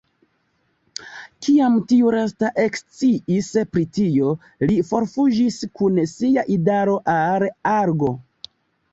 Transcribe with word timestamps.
Kiam 1.47 1.73
tiu 1.89 2.13
lasta 2.15 2.47
eksciis 2.63 3.49
pri 3.75 3.83
tio, 3.97 4.31
li 4.71 4.77
forfuĝis 4.87 5.59
kun 5.81 5.99
sia 6.13 6.47
idaro 6.55 6.97
al 7.17 7.47
Argo. 7.73 8.11